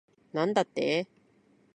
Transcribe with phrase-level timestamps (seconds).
[0.33, 1.07] なんだって